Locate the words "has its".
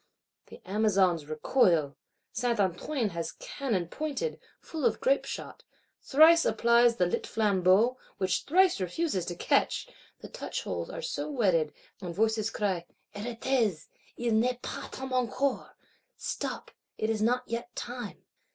3.09-3.35